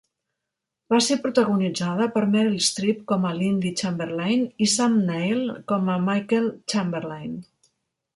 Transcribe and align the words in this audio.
Va 0.93 0.99
ser 1.07 1.15
protagonitzada 1.25 2.07
per 2.15 2.23
Meryl 2.35 2.55
Streep 2.67 3.03
com 3.11 3.27
a 3.27 3.33
Lindy 3.39 3.73
Chamberlain 3.81 4.47
i 4.67 4.69
Sam 4.77 4.97
Neill 5.11 5.45
com 5.73 5.93
a 5.97 5.99
Michael 6.07 6.49
Chamberlain. 6.75 7.37